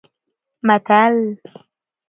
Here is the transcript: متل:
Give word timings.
متل: 0.67 1.15